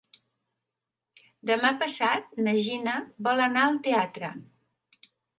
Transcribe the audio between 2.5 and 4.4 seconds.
Gina vol anar al teatre.